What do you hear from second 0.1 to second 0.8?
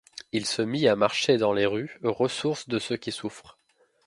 Il se